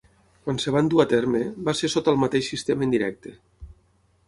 [0.45, 3.37] Quan es van dur a terme, va ser sota el mateix sistema indirecte.